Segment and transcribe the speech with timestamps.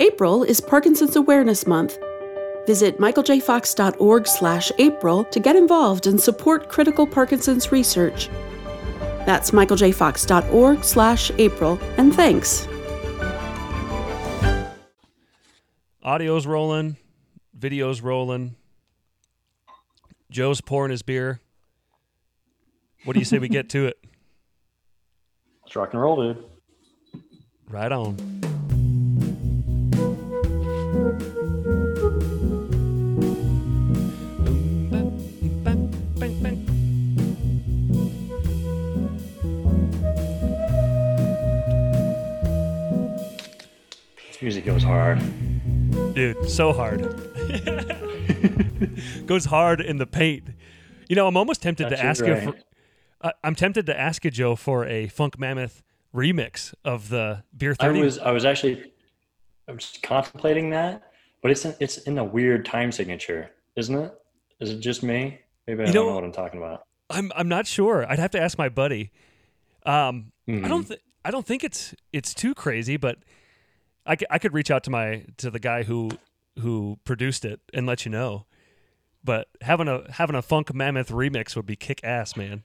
[0.00, 1.98] April is Parkinson's Awareness Month.
[2.66, 8.28] Visit michaeljfox.org slash April to get involved and support critical Parkinson's research.
[9.24, 12.66] That's michaeljfox.org slash April, and thanks.
[16.02, 16.96] Audio's rolling,
[17.56, 18.56] video's rolling.
[20.30, 21.40] Joe's pouring his beer.
[23.04, 23.96] What do you say we get to it?
[25.62, 26.44] Let's rock and roll, dude.
[27.68, 28.43] Right on.
[44.44, 45.18] Music goes hard.
[46.14, 47.00] Dude, so hard.
[49.26, 50.48] Goes hard in the paint.
[51.08, 52.42] You know, I'm almost tempted That's to ask right.
[52.44, 52.52] you
[53.22, 53.32] for.
[53.42, 55.82] I'm tempted to ask you, Joe, for a Funk Mammoth
[56.14, 58.92] remix of the Beer I was I was actually
[59.66, 61.02] I was contemplating that,
[61.42, 64.12] but it's in, it's in a weird time signature, isn't it?
[64.60, 65.40] Is it just me?
[65.66, 66.82] Maybe I You don't know- know what I'm talking about.
[67.08, 68.04] I'm I'm not sure.
[68.06, 69.10] I'd have to ask my buddy.
[69.86, 70.68] Um, I Mhm.
[70.68, 73.18] don't th- I don't think it's it's too crazy, but
[74.06, 76.10] I, c- I could reach out to my to the guy who
[76.60, 78.46] who produced it and let you know.
[79.24, 82.62] But having a having a Funk Mammoth remix would be kick ass, man.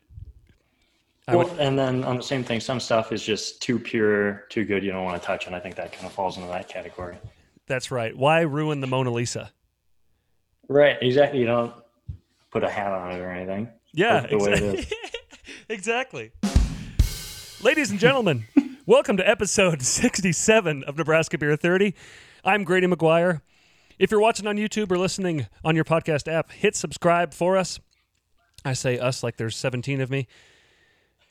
[1.28, 4.46] I Well, would, and then on the same thing, some stuff is just too pure,
[4.50, 4.84] too good.
[4.84, 7.18] You don't want to touch, and I think that kind of falls into that category.
[7.68, 8.16] that's right.
[8.18, 9.52] Why ruin the Mona Lisa?
[10.68, 10.98] Right.
[11.02, 11.40] Exactly.
[11.40, 11.74] You don't
[12.52, 13.70] put a hat on it or anything.
[13.94, 14.98] Yeah, Like the way it exactly.
[15.70, 16.32] exactly.
[17.62, 18.46] Ladies and gentlemen,
[18.90, 21.94] welcome to episode 67 of Nebraska Beer 30.
[22.44, 23.42] I'm Grady McGuire.
[24.00, 27.80] If you're watching on YouTube or listening on your podcast app, hit subscribe for us.
[28.66, 30.28] I say us like there's 17 of me.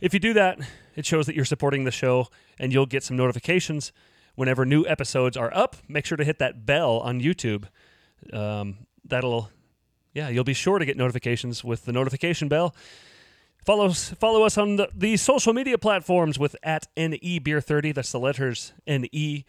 [0.01, 0.61] If you do that,
[0.95, 2.29] it shows that you're supporting the show
[2.61, 3.91] and you'll get some notifications
[4.37, 5.75] whenever new episodes are up.
[5.89, 7.65] Make sure to hit that bell on YouTube.
[8.33, 9.51] Um, that'll,
[10.15, 12.73] yeah, you'll be sure to get notifications with the notification bell.
[13.69, 17.93] Follow us, follow us on the, the social media platforms with at NE Beer 30.
[17.93, 19.45] That's the letters NE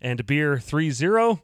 [0.00, 1.42] and Beer 30.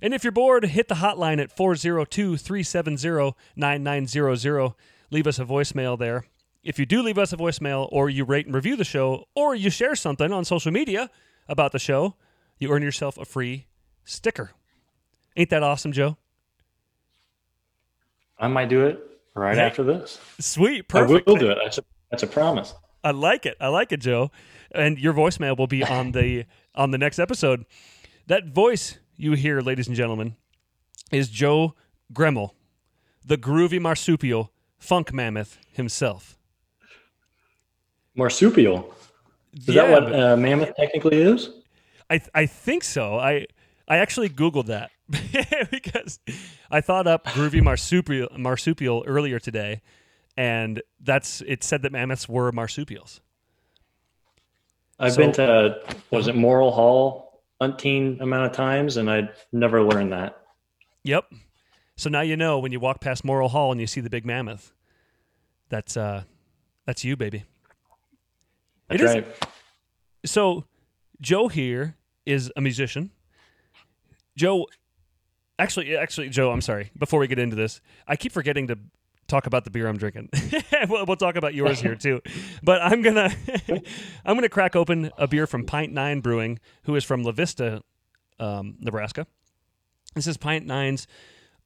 [0.00, 4.72] And if you're bored, hit the hotline at 402 370 9900.
[5.10, 6.24] Leave us a voicemail there.
[6.64, 9.54] If you do leave us a voicemail, or you rate and review the show, or
[9.54, 11.10] you share something on social media
[11.48, 12.14] about the show,
[12.56, 13.66] you earn yourself a free
[14.06, 14.52] sticker.
[15.36, 16.16] Ain't that awesome, Joe?
[18.38, 19.66] I might do it right Yeah.
[19.66, 20.18] after this.
[20.40, 21.28] Sweet, perfect.
[21.28, 21.58] I will do it.
[21.62, 22.74] That's a, that's a promise.
[23.04, 23.56] I like it.
[23.60, 24.30] I like it, Joe.
[24.72, 26.44] And your voicemail will be on the
[26.74, 27.64] on the next episode.
[28.26, 30.36] That voice you hear, ladies and gentlemen,
[31.10, 31.74] is Joe
[32.12, 32.50] Gremmel,
[33.24, 36.36] the groovy marsupial funk mammoth himself.
[38.14, 38.92] Marsupial.
[39.54, 41.50] Is Yeah, that what uh, mammoth technically is?
[42.10, 43.16] I I think so.
[43.18, 43.46] I
[43.88, 44.90] I actually googled that
[45.70, 46.20] because
[46.70, 49.80] I thought up groovy marsupial marsupial earlier today,
[50.36, 53.20] and that's it said that mammoths were marsupials.
[54.98, 59.82] I've So- been to was it Morrill Hall umpteen amount of times, and I'd never
[59.82, 60.40] learned that.
[61.04, 61.24] Yep.
[61.96, 64.24] So now you know when you walk past Morrill Hall and you see the big
[64.26, 64.72] mammoth.
[65.70, 66.24] That's uh
[66.84, 67.44] that's you, baby.
[68.88, 69.26] That's It is- right.
[70.26, 70.64] So
[71.20, 71.96] Joe here
[72.26, 73.10] is a musician.
[74.38, 74.66] Joe
[75.58, 76.90] actually actually Joe, I'm sorry.
[76.96, 78.78] Before we get into this, I keep forgetting to
[79.26, 80.30] talk about the beer I'm drinking.
[80.88, 82.22] we'll, we'll talk about yours here too.
[82.62, 83.82] But I'm to
[84.24, 87.82] I'm to crack open a beer from Pint 9 Brewing, who is from La Vista,
[88.38, 89.26] um, Nebraska.
[90.14, 91.06] This is Pint Nine's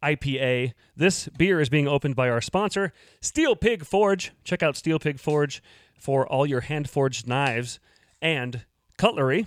[0.02, 0.72] IPA.
[0.96, 4.32] This beer is being opened by our sponsor, Steel Pig Forge.
[4.44, 5.62] Check out Steel Pig Forge
[5.98, 7.78] for all your hand forged knives
[8.20, 8.64] and
[8.96, 9.46] cutlery.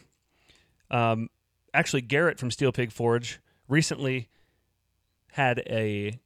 [0.90, 1.30] Um,
[1.75, 4.30] actually, Garrett from Steel Pig Forge recently
[5.31, 6.19] had a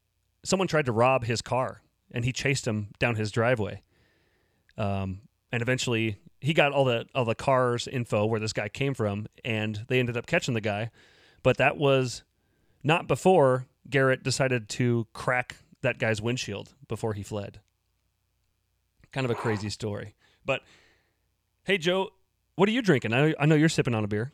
[0.44, 3.82] someone tried to rob his car, and he chased him down his driveway.
[4.78, 5.22] Um,
[5.52, 9.28] and eventually, he got all the all the car's info where this guy came from,
[9.44, 10.92] and they ended up catching the guy.
[11.44, 12.24] But that was
[12.84, 17.60] not before Garrett decided to crack that guy's windshield before he fled.
[19.12, 20.16] Kind of a crazy story.
[20.46, 20.62] But
[21.64, 22.10] hey, Joe,
[22.56, 23.14] what are you drinking?
[23.14, 24.32] I I know you're sipping on a beer.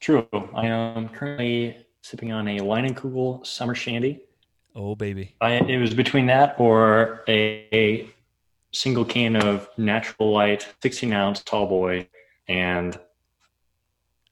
[0.00, 0.28] True.
[0.54, 4.20] I am currently sipping on a Leinenkugel Summer Shandy.
[4.74, 5.34] Oh, baby.
[5.40, 8.10] I, it was between that or a, a
[8.72, 12.08] single can of Natural Light 16 ounce tall boy,
[12.46, 12.98] and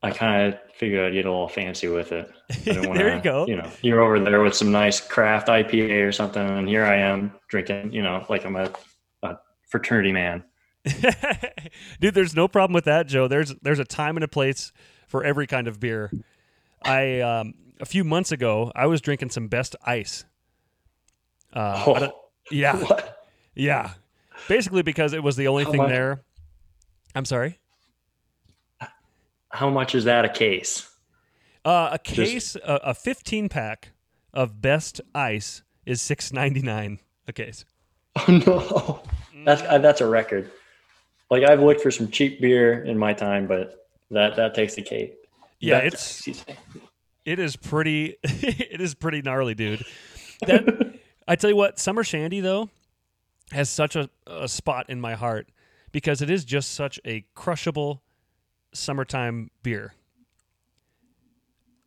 [0.02, 2.30] I kind of figured I'd get a little fancy with it.
[2.66, 3.46] Wanna, There you go.
[3.46, 6.96] You know, you're over there with some nice craft IPA or something, and here I
[6.96, 7.92] am drinking.
[7.92, 8.70] You know, like I'm a,
[9.22, 10.44] a fraternity man.
[12.00, 13.26] Dude, there's no problem with that, Joe.
[13.26, 14.72] There's there's a time and a place
[15.06, 16.10] for every kind of beer.
[16.82, 20.24] I um, a few months ago I was drinking some Best Ice.
[21.52, 23.24] Uh, Oh, yeah, what?
[23.54, 23.90] yeah.
[24.48, 25.88] Basically because it was the only How thing much?
[25.90, 26.22] there.
[27.14, 27.58] I'm sorry.
[29.50, 30.88] How much is that a case?
[31.64, 33.92] Uh, a case, a, a 15 pack
[34.34, 36.98] of Best Ice is 6.99
[37.28, 37.64] a case.
[38.18, 39.02] Oh
[39.34, 40.50] no, that's uh, that's a record.
[41.30, 44.82] Like I've looked for some cheap beer in my time, but that that takes the
[44.82, 45.14] cake.
[45.60, 46.44] Yeah, That's- it's
[47.24, 49.84] it is pretty it is pretty gnarly, dude.
[50.46, 50.94] That
[51.26, 52.68] I tell you what, Summer Shandy though
[53.52, 55.48] has such a, a spot in my heart
[55.92, 58.02] because it is just such a crushable
[58.74, 59.94] summertime beer.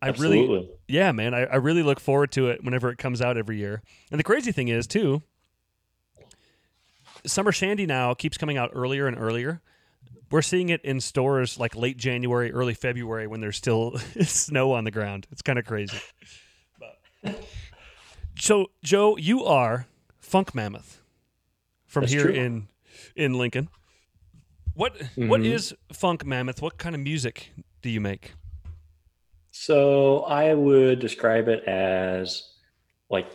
[0.02, 0.70] I really Absolutely.
[0.88, 3.82] yeah, man, I, I really look forward to it whenever it comes out every year.
[4.10, 5.22] And the crazy thing is too,
[7.26, 9.60] Summer Shandy now keeps coming out earlier and earlier.
[10.30, 14.84] We're seeing it in stores like late January, early February when there's still snow on
[14.84, 15.26] the ground.
[15.32, 15.98] It's kind of crazy.
[16.78, 17.44] But-
[18.38, 19.86] so, Joe, you are
[20.20, 21.02] Funk Mammoth
[21.86, 22.34] from That's here true.
[22.34, 22.68] in
[23.16, 23.68] in Lincoln.
[24.74, 25.52] What what Mhm.
[25.52, 26.62] is Funk Mammoth?
[26.62, 27.50] What kind of music
[27.82, 28.32] do you make?
[29.50, 32.52] So I would describe it as
[33.10, 33.26] like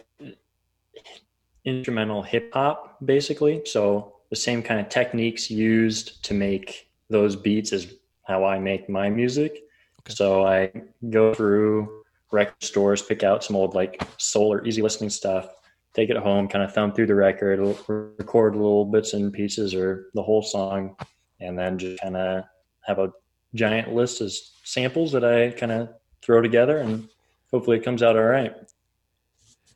[1.66, 3.62] instrumental hip hop, basically.
[3.66, 8.90] So the same kind of techniques used to make those beats is how I make
[8.90, 9.63] my music.
[10.02, 10.13] Okay.
[10.13, 10.72] So I
[11.10, 15.48] go through record stores, pick out some old like soul or easy listening stuff,
[15.94, 20.07] take it home, kind of thumb through the record, record little bits and pieces or
[20.13, 20.96] the whole song,
[21.40, 22.44] and then just kind of
[22.86, 23.12] have a
[23.56, 24.31] giant list of
[24.63, 25.90] samples that I kind of
[26.22, 27.08] throw together, and
[27.51, 28.54] hopefully it comes out all right.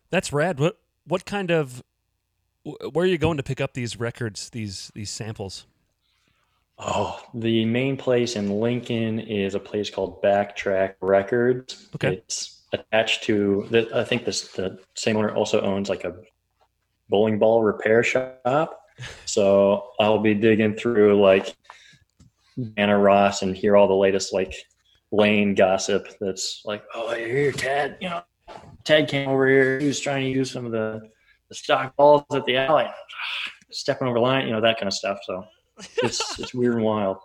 [0.10, 0.60] That's rad.
[0.60, 1.84] What what kind of
[2.64, 5.66] where are you going to pick up these records, these these samples?
[6.80, 11.90] Oh, the main place in Lincoln is a place called Backtrack Records.
[11.96, 12.14] Okay.
[12.14, 16.16] It's attached to the, I think this the same owner also owns like a
[17.10, 18.76] bowling ball repair shop.
[19.24, 21.56] So I'll be digging through like
[22.76, 24.54] Anna Ross and hear all the latest like
[25.10, 28.24] lane gossip that's like, oh, here, Ted, you know,
[28.84, 29.80] Ted came over here.
[29.80, 31.02] He was trying to use some of the,
[31.48, 32.88] the stock balls at the alley,
[33.72, 35.20] stepping over the line, you know, that kind of stuff.
[35.26, 35.46] So
[36.04, 37.18] it's it's weird and wild.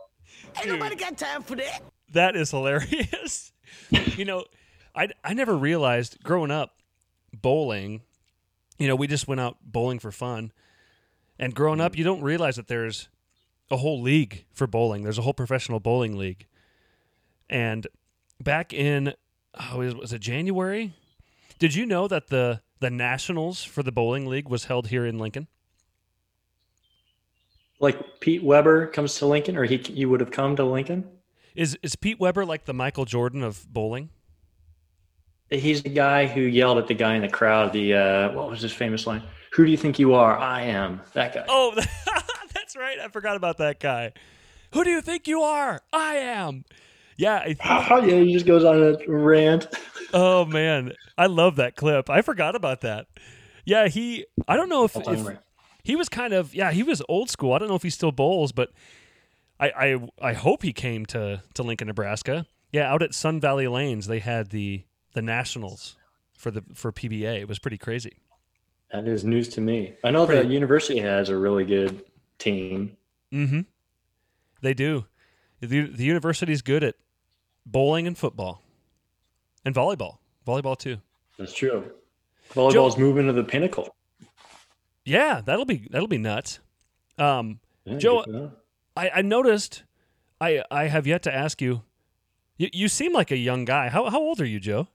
[0.57, 1.81] Ain't nobody got time for that.
[2.13, 3.53] That is hilarious.
[3.91, 4.45] you know,
[4.95, 6.77] I I never realized growing up
[7.33, 8.03] bowling,
[8.79, 10.53] you know, we just went out bowling for fun.
[11.39, 11.99] And growing up, mm.
[11.99, 13.09] you don't realize that there's
[13.71, 15.03] a whole league for bowling.
[15.03, 16.47] There's a whole professional bowling league.
[17.51, 17.87] And
[18.43, 19.15] back in
[19.59, 20.93] oh, was, was it January?
[21.59, 25.19] Did you know that the the nationals for the bowling league was held here in
[25.19, 25.49] Lincoln?
[27.81, 31.05] Like Pete Weber comes to Lincoln, or he he would have come to Lincoln.
[31.55, 34.11] Is is Pete Weber like the Michael Jordan of bowling?
[35.51, 37.73] He's the guy who yelled at the guy in the crowd.
[37.73, 39.23] The uh, what was his famous line?
[39.53, 40.37] Who do you think you are?
[40.37, 41.45] I am that guy.
[41.49, 41.75] Oh,
[42.55, 42.99] that's right.
[42.99, 44.13] I forgot about that guy.
[44.73, 45.81] Who do you think you are?
[45.93, 46.65] I am.
[47.17, 47.37] Yeah.
[47.37, 47.61] I think,
[47.91, 49.69] Oh yeah, he just goes on a rant.
[50.13, 52.11] oh man, I love that clip.
[52.11, 53.07] I forgot about that.
[53.65, 54.27] Yeah, he.
[54.49, 55.39] I don't know if, if.
[55.85, 56.55] He was kind of.
[56.55, 57.53] Yeah, he was old school.
[57.53, 58.71] I don't know if he still bowls, but
[59.61, 62.47] I I, I hope he came to to Lincoln, Nebraska.
[62.73, 64.83] Yeah, out at Sun Valley Lanes, they had the
[65.13, 65.97] the nationals
[66.37, 67.41] for the for PBA.
[67.41, 68.17] It was pretty crazy.
[68.93, 69.95] That is news to me.
[70.05, 72.05] I know the university has a really good
[72.39, 72.97] team.
[73.33, 73.61] Mm-hmm.
[74.61, 75.07] They do.
[75.61, 76.95] The, the university's good at
[77.67, 78.63] bowling and football,
[79.65, 80.19] and volleyball.
[80.47, 80.99] Volleyball too.
[81.39, 81.91] That's true.
[82.53, 83.95] Volleyball's moving to the pinnacle.
[85.05, 86.61] Yeah, that'll be that'll be nuts.
[87.19, 88.53] Um, Yeah, Joe- good to know.
[88.97, 89.83] I, I noticed.
[90.41, 91.83] I I have yet to ask you.
[92.57, 93.89] You, you seem like a young guy.
[93.89, 94.89] How how old are you, Joe?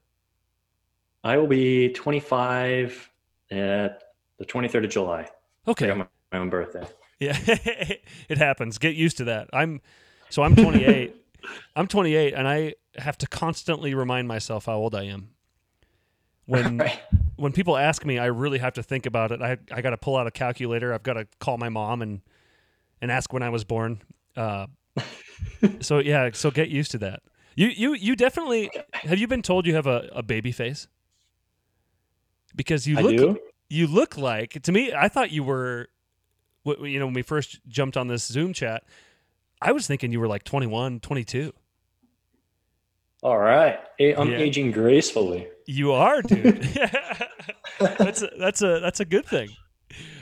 [1.22, 3.10] I will be 25
[3.50, 4.02] at
[4.38, 5.28] the 23rd of July.
[5.68, 5.92] Okay.
[5.92, 6.86] my, my own birthday.
[7.18, 8.78] Yeah, it happens.
[8.78, 9.50] Get used to that.
[9.52, 9.82] I'm
[10.30, 11.14] so I'm 28.
[11.76, 15.30] I'm 28, and I have to constantly remind myself how old I am.
[16.46, 16.98] When Right.
[17.40, 19.40] When people ask me, I really have to think about it.
[19.40, 20.92] I I got to pull out a calculator.
[20.92, 22.20] I've got to call my mom and
[23.00, 24.02] and ask when I was born.
[24.36, 24.66] Uh,
[25.80, 27.22] so yeah, so get used to that.
[27.54, 30.86] You you you definitely have you been told you have a, a baby face?
[32.54, 33.38] Because you look
[33.70, 34.92] you look like to me.
[34.92, 35.88] I thought you were,
[36.64, 38.84] you know, when we first jumped on this Zoom chat,
[39.62, 41.54] I was thinking you were like 21, 22.
[43.22, 43.78] All right.
[44.00, 44.38] I'm Yeah.
[44.38, 45.48] aging gracefully.
[45.66, 46.62] You are, dude.
[47.80, 49.48] that's a, that's a that's a good thing.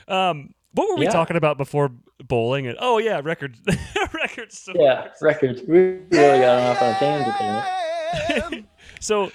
[0.08, 1.10] Um, what were we Yeah.
[1.10, 1.90] talking about before
[2.24, 2.66] bowling?
[2.66, 3.56] And oh yeah, record
[4.14, 4.78] record stores.
[4.80, 5.62] Yeah, records.
[5.66, 8.64] We really got off on a tangent there.
[9.00, 9.30] So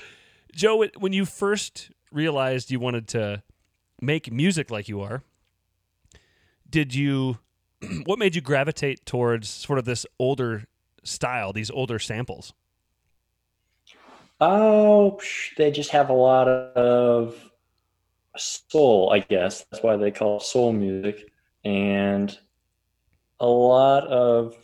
[0.53, 3.43] Joe, when you first realized you wanted to
[4.01, 5.23] make music like you are,
[6.69, 7.37] did you?
[8.05, 10.63] What made you gravitate towards sort of this older
[11.03, 12.53] style, these older samples?
[14.45, 15.21] Oh,
[15.55, 17.49] they just have a lot of
[18.35, 19.65] soul, I guess.
[19.71, 21.31] That's why they call it soul music.
[21.63, 22.37] And
[23.39, 24.57] a lot of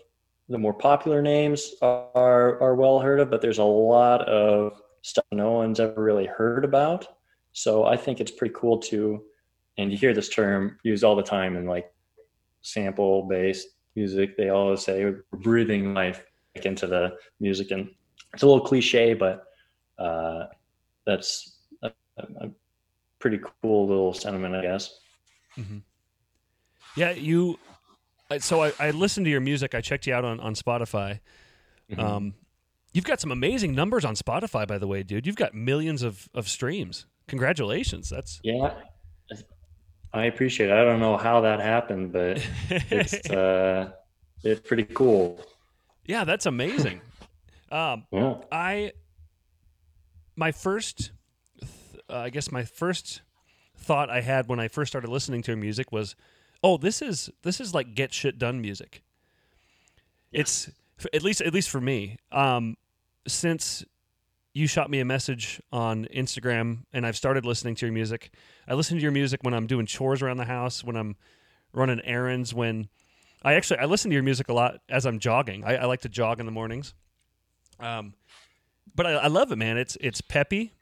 [0.50, 5.24] the more popular names are are well heard of, but there's a lot of stuff
[5.32, 7.08] no one's ever really heard about.
[7.54, 9.24] So I think it's pretty cool to,
[9.78, 11.90] and you hear this term used all the time in like
[12.64, 14.36] sample based music.
[14.36, 16.22] They always say breathing life
[16.66, 17.90] into the music, and
[18.34, 19.46] it's a little cliche, but
[20.00, 20.48] uh,
[21.06, 22.50] that's a, a,
[23.20, 25.00] pretty cool little sentiment, I guess.
[25.58, 25.80] Mm-hmm.
[26.96, 27.60] Yeah, you.
[28.40, 29.76] So I, I, listened to your music.
[29.76, 31.20] I checked you out on on Spotify.
[31.92, 32.00] Mm-hmm.
[32.00, 32.34] Um,
[32.94, 35.28] you've got some amazing numbers on Spotify, by the way, dude.
[35.28, 37.06] You've got millions of of streams.
[37.28, 38.10] Congratulations.
[38.10, 38.74] That's yeah.
[40.12, 40.74] I appreciate it.
[40.74, 43.92] I don't know how that happened, but it's uh,
[44.44, 45.40] it's pretty cool.
[46.06, 47.02] Yeah, that's amazing.
[47.72, 48.34] Um, yeah.
[48.52, 48.94] I
[50.40, 51.12] my first,
[52.10, 53.22] uh, I guess my first
[53.78, 56.16] thought I had when I first started listening to your music was,
[56.64, 59.04] oh, this is this is like get shit done music.
[60.32, 60.72] It's
[61.14, 62.18] at least at least for me.
[62.32, 62.78] Um,
[63.28, 63.84] since
[64.54, 68.32] you shot me a message on Instagram and I've started listening to your music.
[68.68, 71.18] I listen to your music when I'm doing chores around the house, when I'm
[71.74, 72.88] running errands, when
[73.44, 75.66] I actually I listen to your music a lot as I'm jogging.
[75.66, 76.94] I, I like to jog in the mornings.
[77.80, 78.14] Um,
[78.96, 79.78] but I, I love it, man.
[79.78, 80.74] It's it's peppy.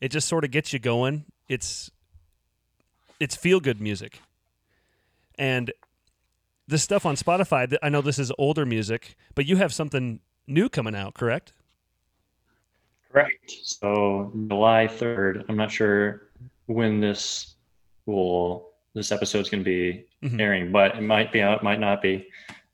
[0.00, 1.24] It just sort of gets you going.
[1.48, 1.90] It's
[3.20, 4.20] it's feel good music,
[5.38, 5.72] and
[6.66, 7.76] the stuff on Spotify.
[7.82, 11.52] I know this is older music, but you have something new coming out, correct?
[13.10, 13.50] Correct.
[13.62, 15.44] So July third.
[15.48, 16.28] I'm not sure
[16.66, 17.54] when this
[18.06, 20.40] will this episode's going to be mm-hmm.
[20.40, 22.28] airing, but it might be out, might not be.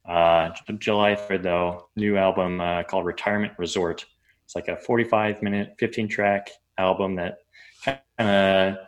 [0.07, 4.05] Uh, July 3rd, though, new album uh, called Retirement Resort.
[4.51, 7.39] It's like a 45 minute, 15 track album that
[7.85, 8.79] kind of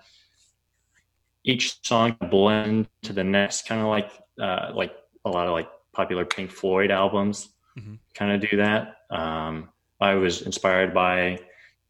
[1.44, 4.92] each song blend to the next, kind of like uh, like
[5.24, 7.94] a lot of like popular Pink Floyd albums, mm-hmm.
[8.12, 8.96] kind of do that.
[9.08, 9.68] Um,
[10.00, 11.38] I was inspired by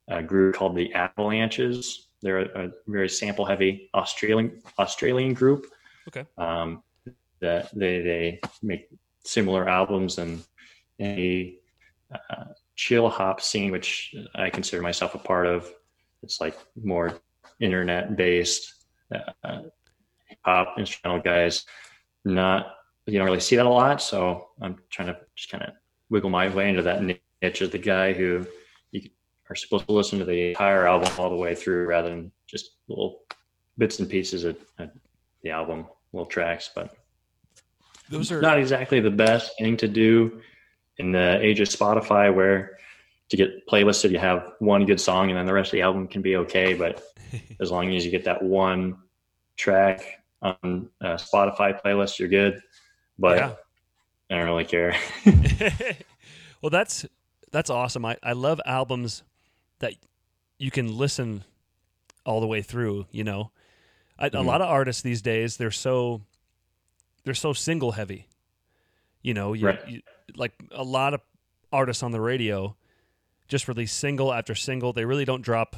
[0.07, 2.09] a group called the Avalanches.
[2.21, 5.65] They're a, a very sample heavy Australian Australian group.
[6.09, 6.27] Okay.
[6.37, 6.83] Um,
[7.41, 8.91] that they they make
[9.25, 10.45] similar albums and
[11.01, 11.57] a
[12.13, 12.45] uh,
[12.83, 15.73] chill hop scene, which I consider myself a part of.
[16.25, 17.21] It's like more
[17.61, 18.75] internet based
[19.15, 19.61] uh,
[20.27, 21.65] hip hop instrumental guys.
[22.25, 22.75] Not
[23.07, 25.71] you don't really see that a lot, so I'm trying to just kind of
[26.11, 28.47] wiggle my way into that niche of the guy who
[28.91, 29.09] you
[29.49, 32.79] are supposed to listen to the entire album all the way through rather than just
[32.89, 33.21] little
[33.79, 34.91] bits and pieces of, of
[35.43, 36.71] the album, little tracks.
[36.75, 36.97] But
[38.11, 40.43] those are not exactly the best thing to do
[41.03, 42.79] in the age of Spotify where
[43.29, 46.07] to get playlisted you have one good song and then the rest of the album
[46.07, 47.03] can be okay but
[47.61, 48.97] as long as you get that one
[49.57, 52.63] track on Spotify playlist you're good.
[53.19, 53.55] But yeah.
[54.31, 54.97] I don't really care.
[56.63, 57.05] Well that's
[57.51, 58.05] that's awesome.
[58.05, 59.25] I, I love albums
[59.81, 59.95] that
[60.59, 61.45] you can listen
[62.25, 63.51] all the way through you know?
[64.19, 64.37] I, mm-hmm.
[64.37, 66.23] a lot of artists these days they're so
[67.25, 68.29] they're so single heavy
[69.23, 69.89] you know you, right.
[69.89, 70.03] you
[70.37, 71.21] like a lot of
[71.73, 72.77] artists on the radio
[73.49, 74.93] just release single after single.
[74.93, 75.77] They really don't drop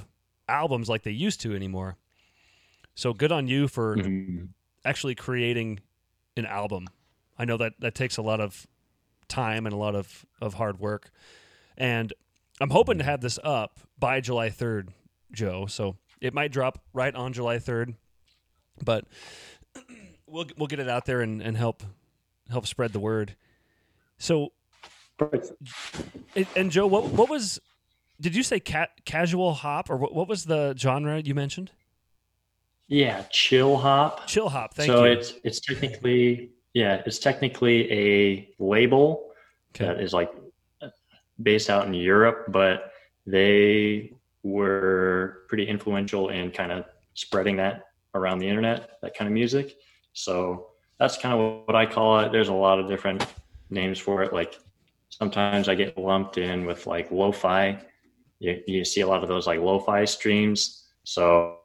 [0.49, 1.97] albums like they used to anymore.
[2.95, 4.45] So good on you for mm-hmm.
[4.85, 5.81] actually creating
[6.37, 6.87] an album.
[7.39, 8.67] I know that that takes a lot of
[9.27, 11.11] time and a lot of, of hard work.
[11.77, 12.13] And
[12.61, 14.91] I'm hoping to have this up by July 3rd,
[15.33, 15.67] Joe.
[15.67, 17.97] So it might drop right on July 3rd,
[18.85, 19.05] but
[20.29, 21.83] we'll we'll get it out there and, and help
[22.51, 23.35] help spread the word.
[24.19, 24.53] So
[26.57, 27.61] and Joe, what what was?
[28.21, 30.15] Did you say ca- casual hop or what?
[30.15, 31.71] What was the genre you mentioned?
[32.89, 34.27] Yeah, chill hop.
[34.27, 34.75] Chill hop.
[34.75, 35.15] Thank so you.
[35.15, 39.31] So it's it's technically yeah it's technically a label
[39.75, 39.87] okay.
[39.87, 40.33] that is like
[41.43, 42.93] based out in Europe, but
[43.27, 46.85] they were pretty influential in kind of
[47.15, 47.85] spreading that
[48.15, 49.77] around the internet, that kind of music.
[50.13, 52.33] So that's kind of what I call it.
[52.33, 53.27] There's a lot of different
[53.71, 54.59] names for it, like
[55.09, 57.79] sometimes I get lumped in with like lo-fi.
[58.41, 60.85] You, you see a lot of those like lo-fi streams.
[61.05, 61.59] So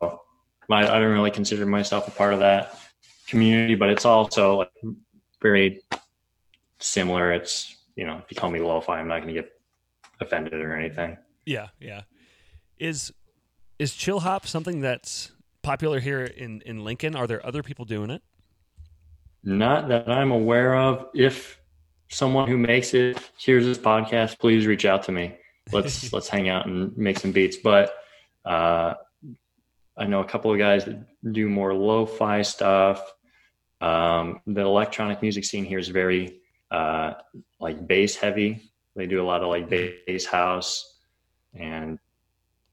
[0.68, 2.80] my, I don't really consider myself a part of that
[3.28, 4.72] community, but it's also like
[5.42, 5.82] very
[6.80, 7.32] similar.
[7.32, 9.52] It's, you know, if you call me lo-fi, I'm not going to get
[10.22, 11.18] offended or anything.
[11.46, 11.70] Yeah.
[11.80, 12.02] Yeah.
[12.78, 13.12] Is
[13.78, 15.32] is chill hop something that's
[15.64, 17.16] popular here in in Lincoln?
[17.16, 18.22] Are there other people doing it?
[19.44, 21.08] Not that I'm aware of.
[21.14, 21.60] If
[22.10, 25.38] someone who makes it hears this podcast, please reach out to me.
[25.72, 27.58] Let's let's hang out and make some beats.
[27.58, 27.94] But
[28.46, 28.96] uh,
[29.98, 33.14] I know a couple of guys that do more lo-fi stuff.
[33.82, 36.40] Um, the electronic music scene here is very
[36.72, 37.14] uh,
[37.60, 38.72] like bass heavy.
[38.96, 40.98] They do a lot of like bass house,
[41.54, 41.98] and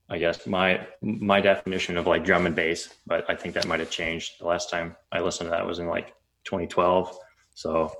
[0.09, 2.93] I guess my my definition of like drum and bass.
[3.05, 4.33] But I think that might have changed.
[4.39, 6.13] The last time I listened to that was in like
[6.47, 7.17] 2012.
[7.53, 7.93] So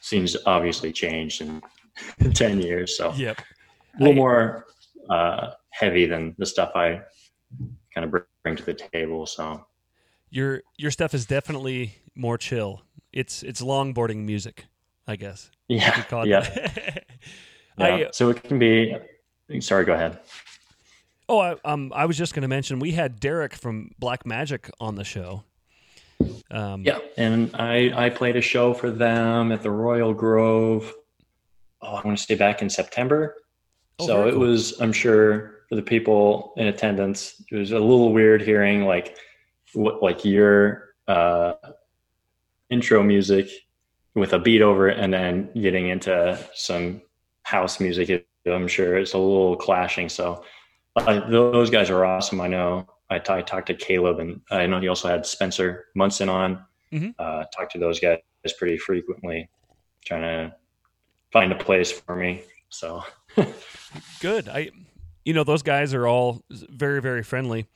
[0.00, 1.40] scene's obviously changed
[2.20, 2.96] in 10 years.
[2.96, 3.40] So Yep.
[3.40, 4.66] a little I- more
[5.10, 7.00] uh, heavy than the stuff I
[7.94, 9.26] kind of bring to the table.
[9.26, 9.64] So
[10.30, 12.82] Your your stuff is definitely more chill.
[13.12, 14.66] It's it's longboarding music,
[15.06, 15.50] I guess.
[15.68, 16.44] yeah, could call it yeah,
[17.78, 17.86] yeah.
[17.86, 18.96] I, so it can be.
[19.60, 20.18] Sorry, go ahead.
[21.28, 24.68] oh, I, um, I was just going to mention we had Derek from Black Magic
[24.80, 25.44] on the show.
[26.50, 30.92] Um, Yeah, and I I played a show for them at the Royal Grove.
[31.82, 33.34] Oh, I want to stay back in September.
[33.98, 34.40] Oh, so it cool.
[34.40, 39.16] was, I'm sure, for the people in attendance, it was a little weird hearing like
[39.74, 41.54] what like your uh,
[42.70, 43.48] intro music
[44.14, 47.02] with a beat over it, and then getting into some
[47.42, 48.26] house music.
[48.46, 50.08] I'm sure it's a little clashing.
[50.08, 50.44] So
[50.96, 52.40] uh, those guys are awesome.
[52.40, 52.86] I know.
[53.08, 56.64] I, t- I talked to Caleb, and I know he also had Spencer Munson on.
[56.92, 57.14] Mhm.
[57.18, 58.18] Uh, talked to those guys
[58.58, 59.48] pretty frequently,
[60.04, 60.54] trying to
[61.32, 62.42] find a place for me.
[62.68, 63.02] So
[64.20, 64.48] good.
[64.48, 64.70] I,
[65.24, 67.66] you know, those guys are all very very friendly.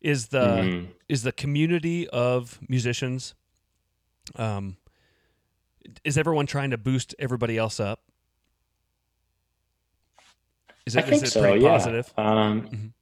[0.00, 0.88] Is the mhm.
[1.08, 3.34] is the community of musicians?
[4.36, 4.76] Um,
[6.04, 8.00] is everyone trying to boost everybody else up?
[10.86, 11.40] Is I it, is think it so.
[11.42, 11.68] pretty yeah.
[11.70, 12.12] positive?
[12.16, 12.92] Um, Mhm.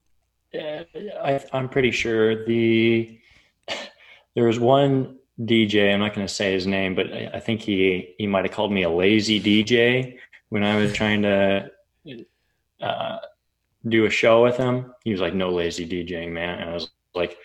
[0.55, 0.85] Yeah,
[1.23, 3.19] I, I'm pretty sure the
[4.35, 5.93] there was one DJ.
[5.93, 8.55] I'm not going to say his name, but I, I think he he might have
[8.55, 10.19] called me a lazy DJ
[10.51, 11.71] when I was trying to
[12.81, 13.19] uh,
[13.89, 14.95] do a show with him.
[15.05, 17.37] He was like, "No lazy DJing, man," and I was like,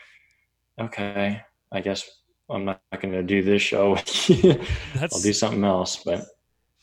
[0.80, 1.42] "Okay,
[1.72, 2.10] I guess."
[2.52, 3.92] I'm not going to do this show.
[3.92, 4.68] with.
[5.00, 6.26] I'll do something else, but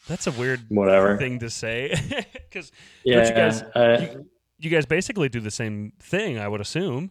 [0.06, 1.16] that's a weird whatever.
[1.18, 1.92] thing to say
[2.48, 2.70] because
[3.02, 4.26] Yeah, you guys- uh, you
[4.70, 7.10] guys basically do the same thing, I would assume.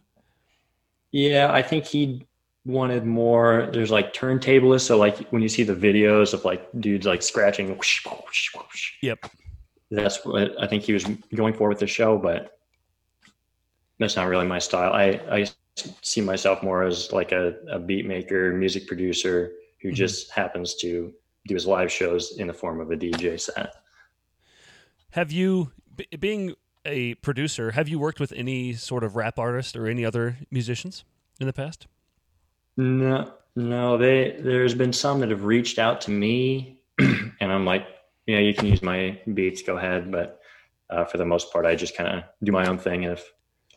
[1.12, 2.26] Yeah, I think he
[2.64, 3.68] wanted more.
[3.72, 7.76] There's like turntablists, so like when you see the videos of like dudes like scratching,
[7.76, 9.30] whoosh, whoosh, whoosh, Yep.
[9.90, 11.04] that's what I think he was
[11.34, 12.18] going for with the show.
[12.18, 12.58] But
[13.98, 14.92] that's not really my style.
[14.92, 15.46] I I
[16.02, 19.94] see myself more as like a, a beat maker, music producer who Mhm.
[19.94, 21.12] just happens to
[21.46, 23.72] do his live shows in the form of a DJ set.
[25.10, 26.54] Have you, b- being
[26.86, 31.04] a producer, have you worked with any sort of rap artist or any other musicians
[31.40, 31.86] in the past?
[32.76, 33.96] No, no.
[33.98, 37.86] They there's been some that have reached out to me, and I'm like,
[38.26, 40.10] yeah, you can use my beats, go ahead.
[40.12, 40.40] But
[40.90, 43.04] uh, for the most part, I just kind of do my own thing.
[43.04, 43.32] And if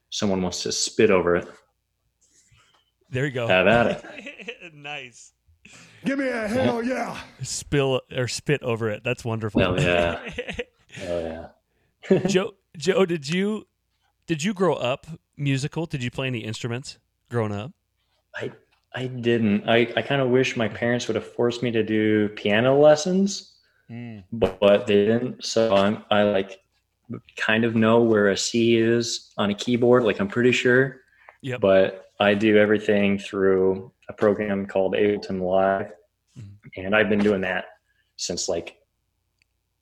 [0.09, 1.47] someone wants to spit over it,
[3.09, 3.47] There you go.
[3.47, 4.73] have at it.
[4.73, 5.33] nice.
[6.05, 7.17] Give me a hell yeah.
[7.43, 9.03] Spill or spit over it.
[9.03, 9.61] That's wonderful.
[9.61, 10.19] Hell yeah.
[11.07, 11.19] Oh
[12.11, 12.17] yeah.
[12.25, 13.67] Joe, Joe, did you
[14.25, 15.85] did you grow up musical?
[15.85, 16.97] Did you play any instruments
[17.29, 17.71] growing up?
[18.35, 18.51] I
[18.95, 19.67] I didn't.
[19.69, 23.53] I I kind of wish my parents would have forced me to do piano lessons,
[24.31, 25.43] but, but they didn't.
[25.43, 26.61] So I'm I like
[27.35, 30.03] kind of know where a C is on a keyboard.
[30.03, 31.01] Like I'm pretty sure.
[31.41, 31.57] Yeah.
[31.57, 35.91] but I do everything through a program called Ableton Live,
[36.37, 36.51] Mhm.
[36.77, 37.65] and I've been doing that
[38.17, 38.77] since like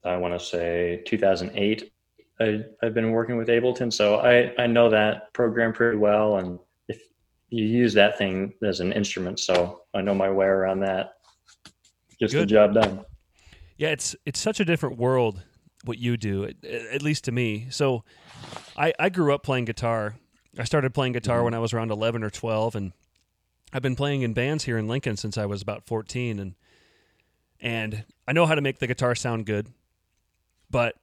[0.03, 1.91] I want to say 2008.
[2.39, 6.59] I, I've been working with Ableton, so I I know that program pretty well, and
[6.87, 7.01] if
[7.49, 11.13] you use that thing as an instrument, so I know my way around that.
[12.19, 13.05] Gets the job done.
[13.77, 15.41] Yeah, it's it's such a different world
[15.83, 17.67] what you do, at, at least to me.
[17.69, 18.03] So,
[18.75, 20.15] I I grew up playing guitar.
[20.59, 21.45] I started playing guitar mm-hmm.
[21.45, 22.93] when I was around eleven or twelve, and
[23.71, 26.55] I've been playing in bands here in Lincoln since I was about fourteen, and
[27.59, 29.67] and I know how to make the guitar sound good,
[30.69, 30.95] but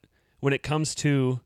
[0.44, 1.40] when it comes to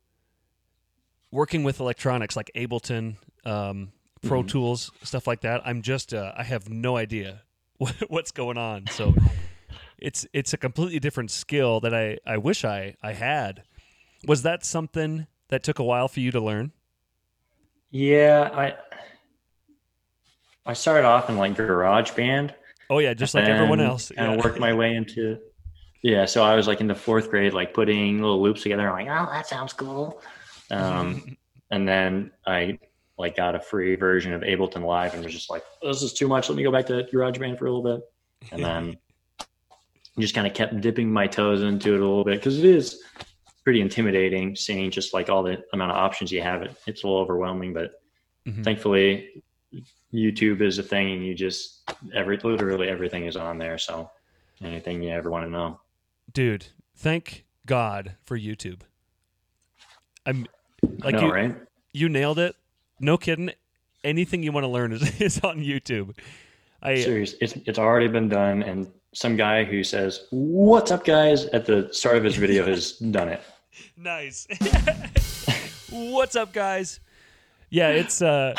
[1.30, 6.42] working with electronics like Ableton, um, Pro Tools, stuff like that, I'm just uh, I
[6.42, 7.42] have no idea
[7.78, 8.88] what, what's going on.
[8.88, 9.14] So
[9.98, 13.62] it's it's a completely different skill that I I wish I I had.
[14.26, 16.72] Was that something that took a while for you to learn?
[17.92, 18.74] Yeah, I
[20.66, 22.52] I started off in like GarageBand.
[22.90, 24.10] Oh yeah, just like everyone else.
[24.10, 24.44] Kind Yeah.
[24.44, 25.38] worked my way into.
[26.02, 28.88] Yeah, so I was like in the fourth grade, like putting little loops together.
[28.88, 30.20] I'm like, oh, that sounds cool.
[30.70, 31.36] Um,
[31.70, 32.78] and then I
[33.18, 36.28] like got a free version of Ableton Live and was just like, this is too
[36.28, 36.48] much.
[36.48, 38.04] Let me go back to GarageBand for a little bit,
[38.52, 38.96] and then
[40.18, 43.02] just kind of kept dipping my toes into it a little bit because it is
[43.64, 46.62] pretty intimidating seeing just like all the amount of options you have.
[46.62, 47.90] It it's a little overwhelming, but
[48.46, 48.64] Mhm.
[48.64, 49.42] thankfully
[50.14, 53.78] YouTube is a thing, and you just every literally everything is on there.
[53.78, 54.10] So
[54.62, 55.80] anything you ever want to know.
[56.32, 58.80] Dude, thank God for YouTube.
[60.26, 60.46] I'm
[60.82, 61.56] like I know, you, right?
[61.92, 62.54] you nailed it.
[63.00, 63.50] No kidding.
[64.04, 66.16] Anything you want to learn is, is on YouTube.
[66.82, 67.34] I Serious.
[67.40, 71.88] It's it's already been done, and some guy who says "What's up, guys?" at the
[71.92, 73.42] start of his video has done it.
[73.96, 74.46] nice.
[75.90, 77.00] What's up, guys?
[77.70, 78.54] Yeah, it's uh,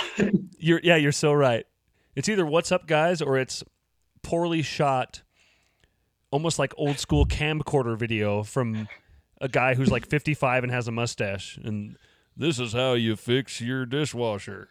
[0.58, 1.66] you're yeah, you're so right.
[2.16, 3.64] It's either what's up, guys, or it's
[4.24, 5.22] poorly shot,
[6.32, 8.88] almost like old school camcorder video from
[9.42, 11.98] a guy who's like 55 and has a mustache, and
[12.36, 14.70] this is how you fix your dishwasher.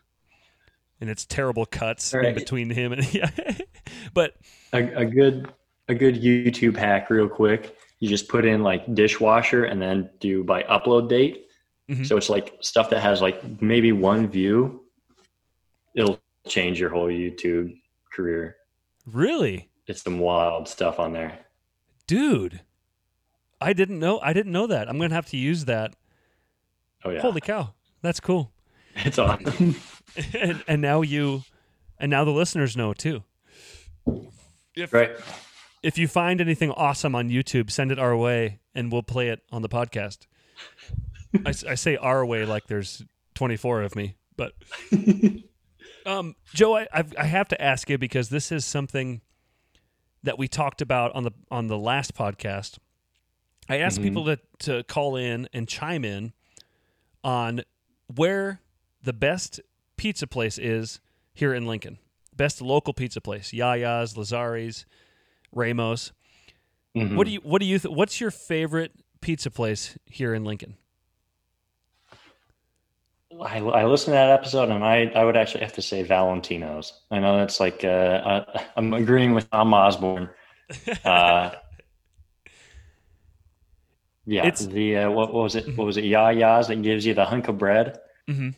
[1.01, 3.31] And it's terrible cuts in between him and yeah.
[4.12, 4.35] but
[4.73, 5.53] A, a good
[5.88, 7.77] a good YouTube hack, real quick.
[8.01, 11.47] You just put in like dishwasher, and then do by upload date.
[11.88, 12.07] Mhm.
[12.07, 14.83] So it's like stuff that has like maybe one view.
[15.94, 17.79] It'll change your whole YouTube
[18.12, 18.57] career.
[19.07, 21.38] really, It's some wild stuff on there.
[22.09, 22.62] Dude,
[23.61, 24.18] I didn't know.
[24.18, 24.88] I didn't know that.
[24.88, 25.94] I'm gonna have to use that.
[27.05, 28.51] Oh yeah, Holy cow, that's cool.
[28.97, 29.77] it's awesome.
[30.35, 31.42] and, and now you,
[32.01, 33.23] and now the listeners know too.
[34.75, 35.11] If right.
[35.83, 39.42] if you find anything awesome on YouTube, send it our way, and we'll play it
[39.53, 40.27] on the podcast.
[41.47, 43.03] I, I say our way like there's
[43.35, 44.55] 24 of me, but
[46.07, 49.21] um, Joe, I I've, I have to ask you because this is something
[50.22, 52.78] that we talked about on the on the last podcast.
[53.68, 54.02] I asked Mhm.
[54.04, 56.33] people to to call in and chime in
[57.22, 57.62] on
[58.14, 58.61] where
[59.02, 59.61] the best
[59.96, 61.00] pizza place is
[61.35, 61.98] here in Lincoln.
[62.35, 64.87] Best local pizza place: Yaya's, Lazari's,
[65.52, 66.12] Ramos.
[66.96, 67.16] Mhm.
[67.16, 70.76] What do you what do you th- what's your favorite pizza place here in Lincoln?
[73.42, 76.92] I, I listened to that episode and I, I would actually have to say Valentino's.
[77.11, 80.29] I know that's like, uh, uh, I'm agreeing with Tom Osborne.
[81.05, 81.51] Uh,
[84.27, 85.77] yeah, It's- the, uh, what, what was it?
[85.77, 86.05] What was it?
[86.05, 87.98] Yaya's that gives you the hunk of bread.
[88.29, 88.51] Mm-hmm.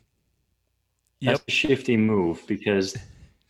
[1.22, 2.96] That's a shifty move because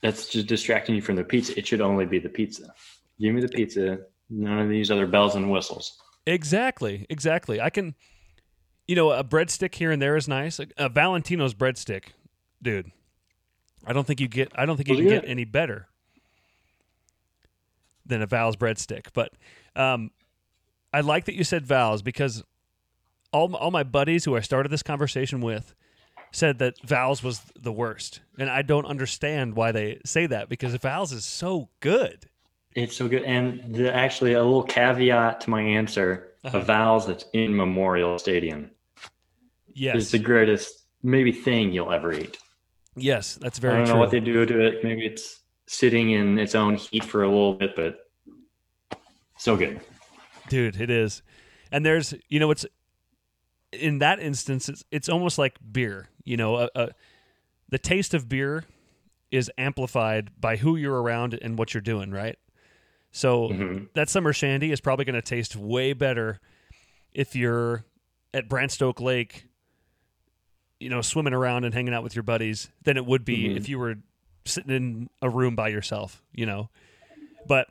[0.03, 1.57] that's just distracting you from the pizza.
[1.57, 2.75] It should only be the pizza.
[3.21, 3.99] Give me the pizza.
[4.29, 5.97] None of these other bells and whistles.
[6.27, 7.61] Exactly, exactly.
[7.61, 7.95] I can,
[8.91, 10.59] you know, a breadstick here and there is nice.
[10.59, 12.07] A, a Valentino's breadstick,
[12.61, 12.91] dude.
[13.87, 14.51] I don't think you get.
[14.57, 15.87] I don't think you Those can are get any better
[18.05, 19.07] than a Val's breadstick.
[19.15, 19.33] But
[19.77, 20.11] um,
[20.93, 22.43] I like that you said Val's because
[23.33, 25.73] all all my buddies who I started this conversation with
[26.33, 30.75] said that Val's was the worst, and I don't understand why they say that because
[30.75, 32.27] Val's is so good.
[32.75, 33.23] It's so good.
[33.23, 36.59] And the, actually, a little caveat to my answer Uh-huh.
[36.59, 38.71] a Val's that's in Memorial Stadium.
[39.75, 42.39] Yes, is the greatest maybe thing you'll ever eat.
[42.97, 43.75] yes, that's very.
[43.75, 43.95] I don't true.
[43.95, 44.85] know what they do to it.
[44.85, 47.99] Maybe it's sitting in its own heat for a little bit, but
[49.39, 49.81] so good.
[50.49, 51.23] dude it is
[51.73, 52.67] and there's you know it's
[53.73, 56.89] in that instance it's, it's almost like beer you know a, a,
[57.69, 58.65] the taste of beer
[59.31, 62.37] is amplified by who you're around and what you're doing right
[63.13, 63.89] so Mhm.
[63.95, 66.41] that summer shandy is probably going to taste way better
[67.13, 67.85] if you're
[68.35, 69.47] at Branched Oak Lake
[70.81, 73.57] you know swimming around and hanging out with your buddies than it would be Mhm.
[73.57, 73.97] if you were
[74.45, 76.71] sitting in a room by yourself you know
[77.47, 77.69] but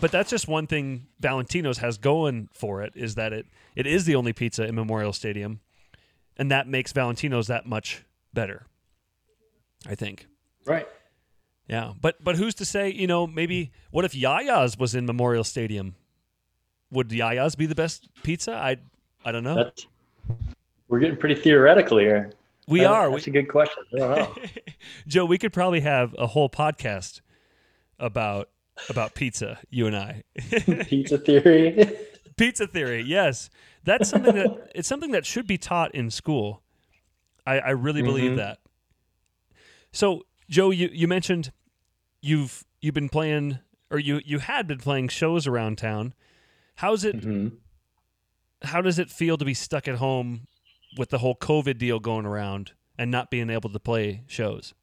[0.00, 4.04] but that's just one thing Valentino's has going for it is that it it is
[4.04, 5.60] the only pizza in Memorial Stadium,
[6.36, 8.66] and that makes Valentino's that much better.
[9.88, 10.26] I think.
[10.64, 10.86] Right.
[11.68, 12.90] Yeah, but but who's to say?
[12.90, 15.94] You know, maybe what if Yaya's was in Memorial Stadium?
[16.92, 18.52] Would Yaya's be the best pizza?
[18.54, 18.76] I
[19.24, 19.54] I don't know.
[19.56, 19.86] That's
[20.88, 22.32] we're getting pretty theoretical here.
[22.70, 23.10] We are.
[23.10, 23.82] That's We, a good question.
[23.94, 24.34] I don't know.
[25.06, 27.20] Joe, we could probably have a whole podcast
[27.98, 28.48] about
[28.88, 29.58] about pizza.
[29.68, 30.22] You and I.
[30.86, 31.96] Pizza theory.
[32.36, 33.50] Pizza theory, yes,
[33.84, 36.62] that's something that it's something that should be taught in school.
[37.46, 38.36] I, I really believe Mhm.
[38.36, 38.58] that.
[39.92, 41.52] So, Joe, you, you mentioned
[42.22, 43.58] you've you've been playing
[43.90, 46.14] or you you had been playing shows around town.
[46.76, 47.20] How's it?
[47.20, 47.56] Mhm.
[48.62, 50.46] How does it feel to be stuck at home
[50.96, 54.74] with the whole COVID deal going around and not being able to play shows?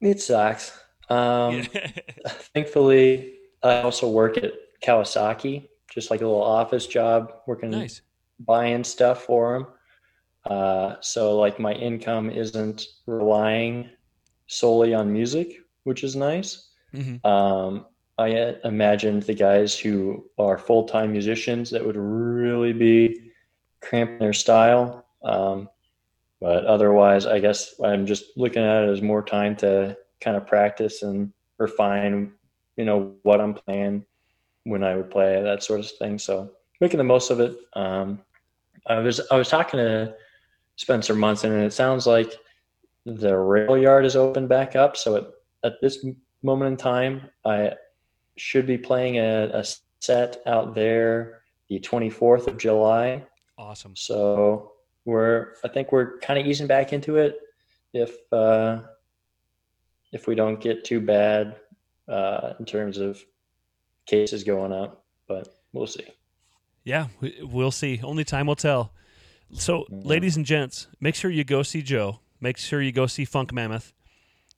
[0.00, 0.78] It sucks.
[1.08, 1.66] Um,
[2.54, 4.52] Thankfully, I also work at
[4.84, 8.02] Kawasaki, just like a little office job, working nice.
[8.40, 9.66] buying stuff for them.
[10.44, 13.90] Uh, so like my income isn't relying
[14.46, 16.70] solely on music, which is nice.
[16.94, 17.24] Mhm.
[17.24, 17.86] Um,
[18.18, 23.32] I imagined the guys who are full time musicians that would really be
[23.80, 25.06] cramping their style.
[25.24, 25.68] Um,
[26.40, 30.46] but otherwise, I guess I'm just looking at it as more time to kind of
[30.46, 32.32] practice and refine,
[32.76, 34.04] you know, what I'm playing
[34.64, 36.18] when I would play that sort of thing.
[36.18, 37.56] So making the most of it.
[37.74, 38.20] Um,
[38.86, 40.14] I was I was talking to
[40.76, 42.32] Spencer Munson, and it sounds like
[43.04, 44.96] the rail yard is open back up.
[44.96, 45.24] So at,
[45.64, 46.04] at this
[46.42, 47.72] moment in time, I
[48.36, 49.64] should be playing a, a
[50.00, 53.24] set out there the 24th of July.
[53.58, 53.96] Awesome.
[53.96, 54.72] So
[55.04, 57.38] we're I think we're kind of easing back into it
[57.92, 58.80] if uh,
[60.12, 61.56] if we don't get too bad
[62.08, 63.22] uh, in terms of
[64.06, 66.04] cases going up, but we'll see.
[66.84, 68.00] Yeah, we- we'll see.
[68.02, 68.92] Only time will tell.
[69.52, 72.20] So, ladies and gents, make sure you go see Joe.
[72.40, 73.92] Make sure you go see Funk Mammoth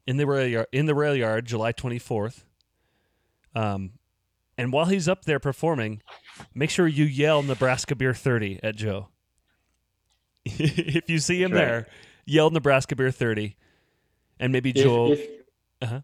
[0.06, 2.44] in the rail yard, in the rail yard, July twenty fourth.
[3.54, 3.92] Um,
[4.58, 6.02] and while he's up there performing,
[6.54, 9.08] make sure you yell Nebraska Beer thirty at Joe.
[10.44, 11.58] if you see him Right.
[11.58, 11.86] there,
[12.26, 13.56] yell Nebraska Beer thirty,
[14.38, 15.12] and maybe If, Joel.
[15.12, 15.26] if,
[15.82, 16.00] Uh-huh.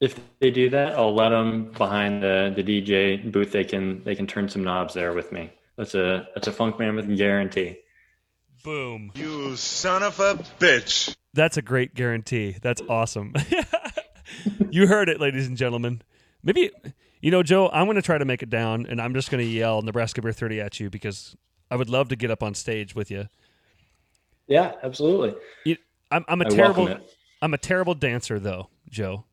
[0.00, 3.52] if they do that, I'll let them behind the, the DJ booth.
[3.52, 5.50] They can they can turn some knobs there with me.
[5.76, 7.78] That's a that's a Funk man with a guarantee.
[8.62, 9.10] boom.
[9.14, 11.14] You son of a bitch.
[11.32, 12.56] That's a great guarantee.
[12.60, 13.34] That's awesome.
[14.70, 16.02] you heard it, ladies and gentlemen.
[16.42, 16.70] Maybe,
[17.20, 19.44] you know, Joe, I'm going to try to make it down, and I'm just going
[19.44, 21.36] to yell Nebraska Beer 30 at you because
[21.70, 23.28] I would love to get up on stage with you.
[24.46, 25.34] Yeah, absolutely.
[25.64, 25.76] You-
[26.10, 26.96] I'm, I'm a I terrible.
[27.42, 29.24] I'm a terrible dancer, though, Joe.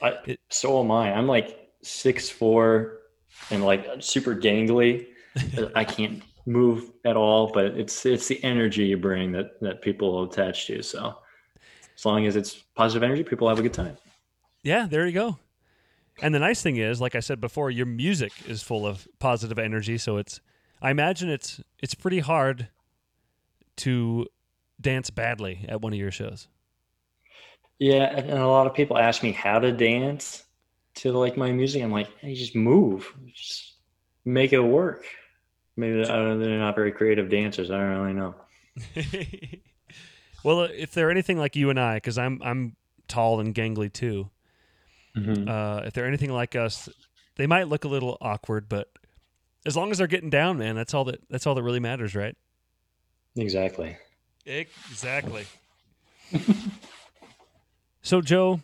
[0.00, 1.12] I, It- so am I.
[1.12, 2.98] I'm like six four
[3.50, 5.06] and like super gangly.
[5.74, 10.22] I can't move at all, but it's it's the energy you bring that that people
[10.24, 10.82] attach to.
[10.82, 11.16] So
[11.96, 13.96] as long as it's positive energy, people have a good time.
[14.62, 15.38] Yeah, there you go.
[16.22, 19.58] And the nice thing is, like I said before, your music is full of positive
[19.58, 20.40] energy, so it's
[20.80, 22.68] I imagine it's it's pretty hard
[23.78, 24.26] to
[24.80, 26.48] dance badly at one of your shows.
[27.78, 30.44] Yeah, and a lot of people ask me how to dance
[30.96, 31.82] to like my music.
[31.82, 33.74] I'm like, hey, just move, just
[34.24, 35.04] make it work.
[35.76, 37.70] Maybe I don't, they're not very creative dancers.
[37.70, 38.34] I don't really know.
[40.42, 42.76] well, if they're anything like you and I, because I'm I'm
[43.08, 44.30] tall and gangly too.
[45.16, 45.48] Mhm.
[45.48, 46.88] Uh, if they're anything like us,
[47.36, 48.88] they might look a little awkward, but
[49.64, 52.14] as long as they're getting down, man, that's all that that's all that really matters,
[52.14, 52.36] right?
[53.36, 53.96] Exactly.
[54.44, 55.46] Exactly.
[58.02, 58.60] so, Joe,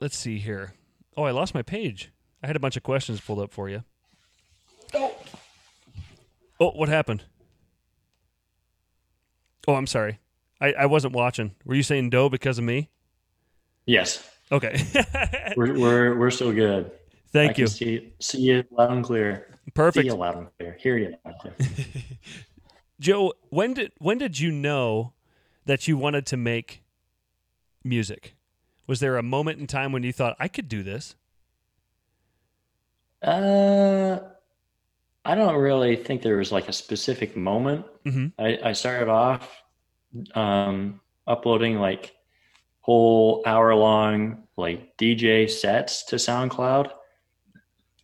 [0.00, 0.72] let's see here.
[1.16, 2.10] Oh, I lost my page.
[2.42, 3.84] I had a bunch of questions pulled up for you.
[4.94, 5.14] Oh,
[6.60, 7.24] Oh, what happened?
[9.68, 10.18] Oh, I'm sorry.
[10.60, 11.54] I, I wasn't watching.
[11.64, 12.88] Were you saying dough because of me?
[13.86, 14.82] Yes, Okay.
[15.56, 16.90] we're we're we're still good.
[17.32, 17.66] Thank can you.
[17.66, 19.58] See, see you loud and clear.
[19.74, 20.04] Perfect.
[20.04, 20.76] See you loud and clear.
[20.80, 21.54] Hear you loud and clear.
[23.00, 25.12] Joe, when did when did you know
[25.66, 26.82] that you wanted to make
[27.84, 28.34] music?
[28.86, 31.14] Was there a moment in time when you thought I could do this?
[33.22, 34.20] Uh,
[35.24, 37.84] I don't really think there was like a specific moment.
[38.06, 38.32] Mhm.
[38.38, 39.62] I, I started off
[40.34, 42.14] um, uploading like
[42.88, 46.90] whole hour long like DJ sets to SoundCloud,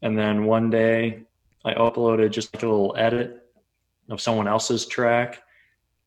[0.02, 1.22] and then one day
[1.64, 3.48] I uploaded just like a little edit
[4.10, 5.42] of someone else's track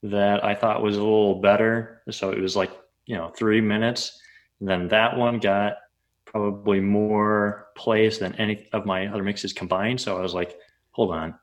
[0.04, 2.04] that I thought was a little better.
[2.12, 2.70] So it was like
[3.08, 4.22] you know three minutes.
[4.60, 5.78] And then that one got
[6.26, 10.00] probably more plays than any of my other mixes combined.
[10.00, 10.56] So I was like,
[10.92, 11.34] hold on,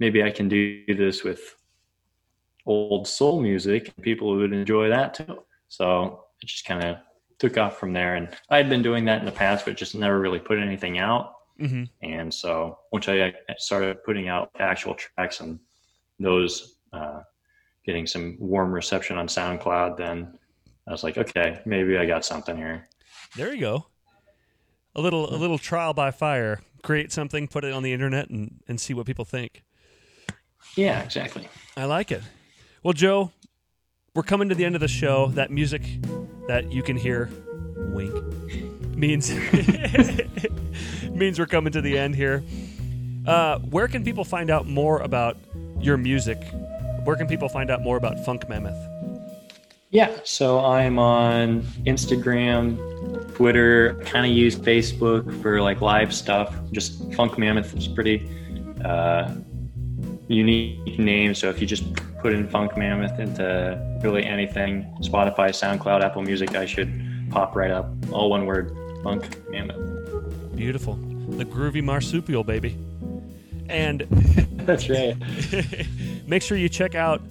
[0.00, 1.54] maybe I can do this with
[2.66, 5.44] old soul music and people would enjoy that too.
[5.68, 6.96] So it just kind of
[7.38, 8.14] took off from there.
[8.14, 10.98] And I had been doing that in the past, but just never really put anything
[10.98, 11.34] out.
[11.60, 11.84] Mm-hmm.
[12.02, 15.58] And so once I started putting out actual tracks and
[16.18, 17.20] those uh,
[17.84, 20.38] getting some warm reception on SoundCloud, then
[20.86, 22.88] I was like, okay, maybe I got something here.
[23.36, 23.86] There you go.
[24.94, 26.60] A little a little trial by fire.
[26.82, 29.62] Create something, put it on the internet, and and see what people think.
[30.76, 31.48] Yeah, exactly.
[31.76, 32.22] I like it.
[32.82, 33.30] Well, Joe,
[34.14, 35.28] we're coming to the end of the show.
[35.28, 35.82] That music
[36.46, 37.30] that you can hear,
[37.76, 38.12] wink,
[38.94, 39.30] means
[41.10, 42.42] means we're coming to the end here.
[43.26, 45.38] Uh, where can people find out more about
[45.80, 46.38] your music?
[47.04, 48.76] Where can people find out more about Funk Mammoth?
[49.90, 56.54] Yeah, so I'm on Instagram, Twitter, kind of use Facebook for like live stuff.
[56.72, 58.28] Just Funk Mammoth is pretty
[58.84, 59.34] uh,
[60.32, 61.34] unique name.
[61.34, 66.54] So if you just put in Funk Mammoth into really anything, Spotify, SoundCloud, Apple Music,
[66.54, 66.90] I should
[67.30, 67.90] pop right up.
[68.12, 70.56] All one word, Funk Mammoth.
[70.56, 70.94] Beautiful.
[70.94, 72.76] The groovy marsupial, baby.
[73.68, 74.00] And
[74.66, 75.16] That's right.
[76.26, 77.22] make sure you check out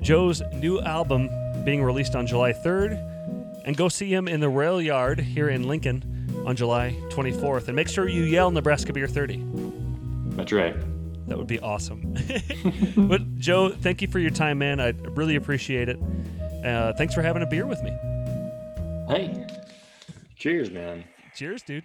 [0.00, 1.28] Joe's new album
[1.64, 5.68] being released on July 3rd and go see him in the Rail Yard here in
[5.68, 6.02] Lincoln
[6.46, 7.66] on July 24th.
[7.66, 9.44] And make sure you yell Nebraska Beer 30.
[10.36, 10.76] That's right.
[11.28, 12.14] That would be awesome.
[12.96, 14.80] but Joe, thank you for your time, man.
[14.80, 15.98] I really appreciate it.
[16.64, 17.90] Uh, thanks for having a beer with me.
[19.08, 19.46] Hey,
[20.36, 21.04] cheers, man.
[21.34, 21.84] Cheers, dude.